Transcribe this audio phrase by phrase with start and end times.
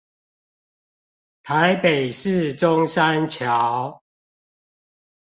[1.43, 4.01] 台北市中山橋